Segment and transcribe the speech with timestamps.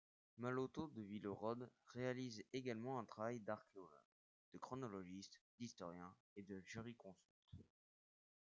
[0.39, 4.09] Malotau de Villerode réalise également un travail d'archéologue,
[4.51, 7.37] de chronologiste, d'historien et de jurisconsulte.